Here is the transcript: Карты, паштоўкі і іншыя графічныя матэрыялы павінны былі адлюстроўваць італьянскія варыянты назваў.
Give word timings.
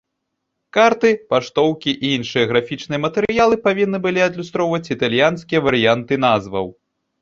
Карты, 0.77 1.11
паштоўкі 1.33 1.91
і 2.09 2.11
іншыя 2.17 2.47
графічныя 2.53 3.03
матэрыялы 3.05 3.63
павінны 3.69 3.97
былі 4.09 4.27
адлюстроўваць 4.29 4.85
італьянскія 5.01 5.59
варыянты 5.71 6.13
назваў. 6.31 6.79